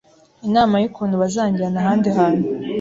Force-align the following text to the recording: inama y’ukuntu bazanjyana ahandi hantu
inama 0.47 0.75
y’ukuntu 0.83 1.15
bazanjyana 1.23 1.77
ahandi 1.81 2.07
hantu 2.17 2.45